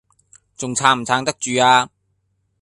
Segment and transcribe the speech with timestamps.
[0.57, 1.87] 仲撐唔撐得住呀